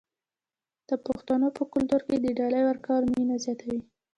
[0.89, 3.81] د پښتنو په کلتور کې د ډالۍ ورکول مینه زیاتوي.